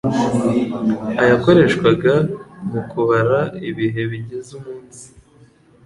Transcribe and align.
Ayakoreshwaga 1.23 2.13
mu 2.71 2.81
kubara 2.91 3.39
ibihe 3.69 4.01
bigize 4.11 4.51
umunsi. 4.59 5.05